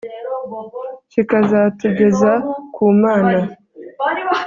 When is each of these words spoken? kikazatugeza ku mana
kikazatugeza 1.11 2.31
ku 2.75 2.85
mana 3.01 3.39